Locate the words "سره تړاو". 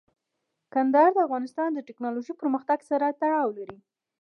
2.89-3.49